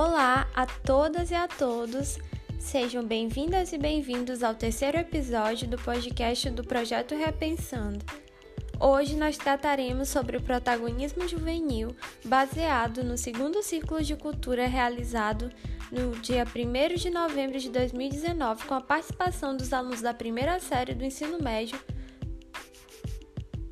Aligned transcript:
Olá 0.00 0.46
a 0.54 0.64
todas 0.64 1.32
e 1.32 1.34
a 1.34 1.48
todos, 1.48 2.20
sejam 2.56 3.02
bem-vindas 3.02 3.72
e 3.72 3.78
bem-vindos 3.78 4.44
ao 4.44 4.54
terceiro 4.54 4.96
episódio 4.96 5.66
do 5.66 5.76
podcast 5.76 6.50
do 6.50 6.62
Projeto 6.62 7.16
Repensando. 7.16 8.04
Hoje 8.78 9.16
nós 9.16 9.36
trataremos 9.36 10.08
sobre 10.08 10.36
o 10.36 10.40
protagonismo 10.40 11.26
juvenil, 11.26 11.96
baseado 12.24 13.02
no 13.02 13.18
segundo 13.18 13.60
ciclo 13.60 14.00
de 14.00 14.14
cultura 14.14 14.68
realizado 14.68 15.50
no 15.90 16.12
dia 16.20 16.44
1 16.44 16.94
de 16.94 17.10
novembro 17.10 17.58
de 17.58 17.68
2019, 17.68 18.66
com 18.66 18.74
a 18.74 18.80
participação 18.80 19.56
dos 19.56 19.72
alunos 19.72 20.00
da 20.00 20.14
primeira 20.14 20.60
série 20.60 20.94
do 20.94 21.04
ensino 21.04 21.42
médio 21.42 21.76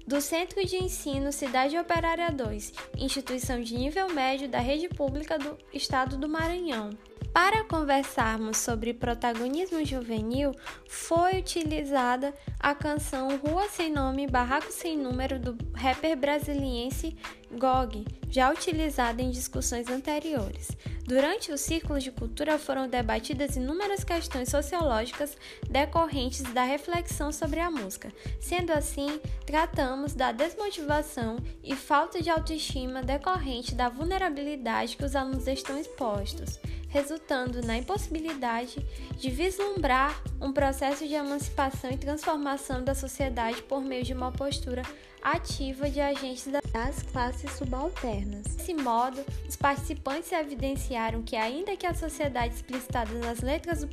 do 0.07 0.21
Centro 0.21 0.65
de 0.65 0.77
Ensino 0.77 1.33
Cidade 1.33 1.77
Operária 1.77 2.31
2, 2.31 2.73
instituição 2.97 3.61
de 3.61 3.77
nível 3.77 4.09
médio 4.09 4.49
da 4.49 4.61
rede 4.61 4.89
pública 4.89 5.37
do 5.37 5.59
Estado 5.73 6.17
do 6.17 6.29
Maranhão. 6.29 6.91
Para 7.37 7.65
conversarmos 7.65 8.57
sobre 8.57 8.95
protagonismo 8.95 9.85
juvenil, 9.85 10.53
foi 10.89 11.37
utilizada 11.37 12.35
a 12.59 12.75
canção 12.75 13.37
Rua 13.37 13.69
Sem 13.69 13.93
Nome, 13.93 14.27
Barraco 14.27 14.73
Sem 14.73 14.97
Número 14.97 15.39
do 15.39 15.55
rapper 15.75 16.17
brasiliense 16.17 17.15
Gog, 17.53 18.07
já 18.31 18.51
utilizada 18.51 19.21
em 19.21 19.31
discussões 19.31 19.87
anteriores. 19.89 20.71
Durante 21.05 21.53
o 21.53 21.59
círculo 21.59 22.01
de 22.01 22.11
cultura 22.11 22.59
foram 22.59 22.89
debatidas 22.89 23.55
inúmeras 23.55 24.03
questões 24.03 24.49
sociológicas 24.49 25.37
decorrentes 25.69 26.43
da 26.55 26.65
reflexão 26.65 27.31
sobre 27.31 27.61
a 27.61 27.71
música. 27.71 28.11
Sendo 28.41 28.71
assim, 28.73 29.21
tratamos 29.45 30.15
da 30.15 30.33
desmotivação 30.33 31.37
e 31.63 31.77
falta 31.77 32.23
de 32.23 32.31
autoestima 32.31 33.03
decorrente 33.03 33.75
da 33.75 33.91
vulnerabilidade 33.91 34.97
que 34.97 35.05
os 35.05 35.15
alunos 35.15 35.47
estão 35.47 35.79
expostos 35.79 36.59
resultando 36.97 37.61
na 37.61 37.77
impossibilidade 37.77 38.81
de 39.19 39.29
vislumbrar 39.29 40.19
um 40.41 40.51
processo 40.51 41.07
de 41.07 41.13
emancipação 41.13 41.91
e 41.91 41.99
transformação 41.99 42.83
da 42.83 42.95
sociedade 42.95 43.61
por 43.65 43.83
meio 43.83 44.03
de 44.03 44.15
uma 44.15 44.33
postura 44.33 44.81
ativa 45.23 45.91
de 45.91 46.01
agentes 46.01 46.49
das 46.73 47.03
classes 47.03 47.53
subalternas. 47.53 48.45
Desse 48.45 48.73
modo, 48.73 49.23
os 49.47 49.57
participantes 49.57 50.33
evidenciaram 50.33 51.23
que, 51.23 51.37
ainda 51.37 51.77
que 51.77 51.87
a 51.87 51.93
sociedade 51.93 52.55
explicitada 52.55 53.13
nas 53.19 53.41
letras 53.41 53.83
do 53.83 53.89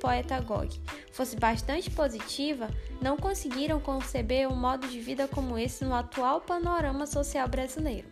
poeta 0.00 0.40
Gog 0.40 0.74
fosse 1.12 1.36
bastante 1.36 1.90
positiva, 1.90 2.70
não 3.02 3.18
conseguiram 3.18 3.78
conceber 3.78 4.48
um 4.48 4.56
modo 4.56 4.88
de 4.88 5.00
vida 5.00 5.28
como 5.28 5.58
esse 5.58 5.84
no 5.84 5.94
atual 5.94 6.40
panorama 6.40 7.06
social 7.06 7.46
brasileiro. 7.46 8.08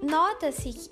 Nota-se 0.00 0.88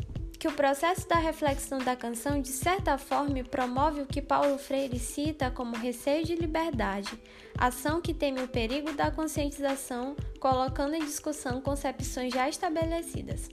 que 0.47 0.53
o 0.53 0.55
processo 0.55 1.09
da 1.09 1.17
reflexão 1.17 1.79
da 1.79 1.97
canção, 1.97 2.41
de 2.41 2.51
certa 2.51 2.97
forma, 2.97 3.43
promove 3.43 4.03
o 4.03 4.07
que 4.07 4.23
Paulo 4.23 4.57
Freire 4.59 4.97
cita 4.97 5.51
como 5.51 5.75
receio 5.75 6.25
de 6.25 6.37
liberdade, 6.37 7.21
ação 7.59 8.01
que 8.01 8.15
teme 8.15 8.41
o 8.41 8.47
perigo 8.47 8.93
da 8.93 9.11
conscientização, 9.11 10.15
colocando 10.39 10.95
em 10.95 11.05
discussão 11.05 11.61
concepções 11.61 12.33
já 12.33 12.49
estabelecidas. 12.49 13.49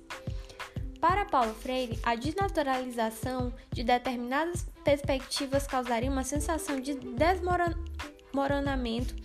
Para 1.01 1.25
Paulo 1.25 1.55
Freire, 1.55 1.97
a 2.03 2.13
desnaturalização 2.13 3.51
de 3.71 3.83
determinadas 3.83 4.63
perspectivas 4.83 5.65
causaria 5.65 6.11
uma 6.11 6.23
sensação 6.23 6.79
de 6.79 6.93
desmoronamento 6.93 9.15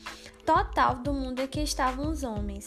total 0.47 0.95
do 0.95 1.13
mundo 1.13 1.43
em 1.43 1.47
que 1.47 1.61
estavam 1.61 2.11
os 2.11 2.23
homens. 2.23 2.67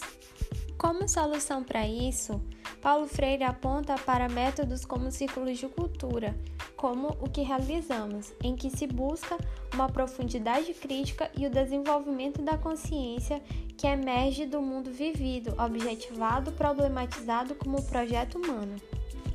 Como 0.77 1.09
solução 1.09 1.63
para 1.63 1.87
isso, 1.87 2.39
Paulo 2.81 3.07
Freire 3.07 3.43
aponta 3.43 3.95
para 3.95 4.27
métodos 4.27 4.83
como 4.83 5.11
círculos 5.11 5.59
de 5.59 5.67
cultura, 5.67 6.35
como 6.75 7.09
o 7.21 7.29
que 7.29 7.41
realizamos, 7.41 8.33
em 8.43 8.55
que 8.55 8.71
se 8.71 8.87
busca 8.87 9.37
uma 9.71 9.87
profundidade 9.87 10.73
crítica 10.73 11.29
e 11.37 11.45
o 11.45 11.49
desenvolvimento 11.49 12.41
da 12.41 12.57
consciência 12.57 13.39
que 13.77 13.85
emerge 13.85 14.47
do 14.47 14.61
mundo 14.63 14.91
vivido, 14.91 15.53
objetivado, 15.61 16.51
problematizado 16.53 17.53
como 17.53 17.83
projeto 17.83 18.39
humano. 18.39 18.75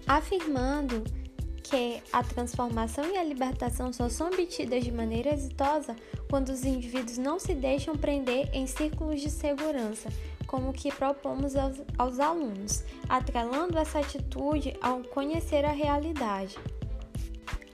Afirmando 0.09 1.04
que 1.62 2.03
a 2.12 2.22
transformação 2.22 3.04
e 3.12 3.16
a 3.16 3.25
libertação 3.25 3.92
só 3.92 4.09
são 4.09 4.28
obtidas 4.28 4.84
de 4.84 4.91
maneira 4.91 5.32
exitosa 5.32 5.94
quando 6.28 6.48
os 6.48 6.65
indivíduos 6.65 7.19
não 7.19 7.38
se 7.38 7.54
deixam 7.54 7.97
prender 7.97 8.48
em 8.53 8.66
círculos 8.66 9.21
de 9.21 9.31
segurança, 9.31 10.09
como 10.47 10.73
que 10.73 10.93
propomos 10.93 11.57
aos, 11.57 11.83
aos 11.99 12.21
alunos, 12.21 12.84
atrelando 13.09 13.79
essa 13.79 13.99
atitude 14.01 14.77
ao 14.81 15.01
conhecer 15.01 15.65
a 15.65 15.73
realidade. 15.73 16.57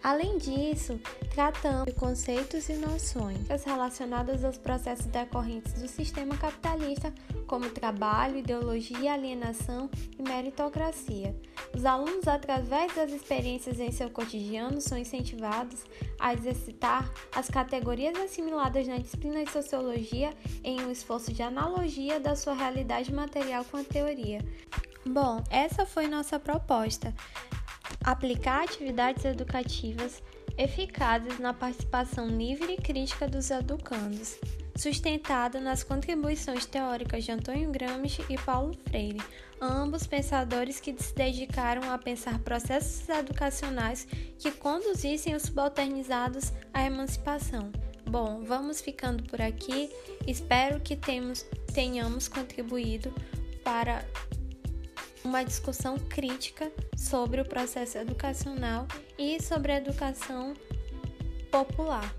Além 0.02 0.36
disso, 0.36 0.98
tratamos 1.32 1.84
de 1.84 1.92
conceitos 1.92 2.68
e 2.68 2.72
noções 2.74 3.38
relacionadas 3.64 4.44
aos 4.44 4.58
processos 4.58 5.06
decorrentes 5.06 5.74
do 5.74 5.86
sistema 5.86 6.36
capitalista, 6.36 7.14
como 7.46 7.70
trabalho, 7.70 8.38
ideologia, 8.38 9.12
alienação 9.12 9.88
e 10.18 10.22
meritocracia. 10.22 11.36
Os 11.74 11.86
alunos, 11.86 12.28
através 12.28 12.94
das 12.94 13.10
experiências 13.10 13.80
em 13.80 13.90
seu 13.90 14.10
cotidiano, 14.10 14.80
são 14.80 14.98
incentivados 14.98 15.80
a 16.18 16.34
exercitar 16.34 17.10
as 17.34 17.48
categorias 17.48 18.16
assimiladas 18.18 18.86
na 18.86 18.98
disciplina 18.98 19.42
de 19.42 19.50
sociologia 19.50 20.34
em 20.62 20.82
um 20.82 20.90
esforço 20.90 21.32
de 21.32 21.42
analogia 21.42 22.20
da 22.20 22.36
sua 22.36 22.54
realidade 22.54 23.12
material 23.12 23.64
com 23.64 23.78
a 23.78 23.84
teoria. 23.84 24.40
Bom, 25.04 25.42
essa 25.50 25.86
foi 25.86 26.06
nossa 26.06 26.38
proposta 26.38 27.12
aplicar 28.04 28.64
atividades 28.64 29.24
educativas 29.24 30.22
eficazes 30.58 31.38
na 31.38 31.54
participação 31.54 32.26
livre 32.28 32.74
e 32.74 32.76
crítica 32.76 33.26
dos 33.26 33.50
educandos, 33.50 34.38
sustentada 34.76 35.60
nas 35.60 35.84
contribuições 35.84 36.66
teóricas 36.66 37.24
de 37.24 37.32
Antônio 37.32 37.70
Gramsci 37.70 38.24
e 38.28 38.38
Paulo 38.38 38.74
Freire, 38.84 39.22
ambos 39.60 40.06
pensadores 40.06 40.80
que 40.80 40.94
se 41.00 41.14
dedicaram 41.14 41.90
a 41.90 41.98
pensar 41.98 42.38
processos 42.40 43.08
educacionais 43.08 44.06
que 44.38 44.50
conduzissem 44.50 45.34
os 45.34 45.42
subalternizados 45.42 46.52
à 46.72 46.84
emancipação. 46.84 47.70
Bom, 48.06 48.42
vamos 48.44 48.80
ficando 48.80 49.22
por 49.22 49.40
aqui. 49.40 49.90
Espero 50.26 50.80
que 50.80 50.96
temos, 50.96 51.46
tenhamos 51.72 52.28
contribuído 52.28 53.12
para 53.64 54.04
uma 55.24 55.44
discussão 55.44 55.96
crítica 55.98 56.70
sobre 56.96 57.40
o 57.40 57.44
processo 57.44 57.98
educacional 57.98 58.86
e 59.16 59.40
sobre 59.40 59.72
a 59.72 59.76
educação 59.76 60.54
popular. 61.50 62.12